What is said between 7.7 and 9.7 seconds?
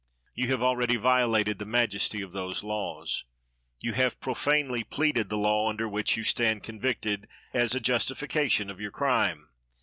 a justification of your crime.